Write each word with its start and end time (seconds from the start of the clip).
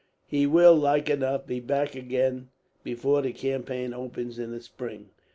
He 0.25 0.47
will, 0.47 0.75
like 0.75 1.11
enough, 1.11 1.45
be 1.45 1.59
back 1.59 1.93
again 1.93 2.49
before 2.83 3.21
the 3.21 3.33
campaign 3.33 3.93
opens 3.93 4.39
in 4.39 4.49
the 4.49 4.59
spring." 4.59 5.09